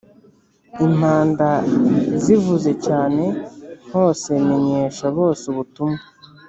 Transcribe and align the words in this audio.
impanda!zivuze 0.85 2.71
cyane 2.85 3.23
hosemenyesha 3.91 5.05
bose 5.17 5.43
ubutumwa 5.53 5.99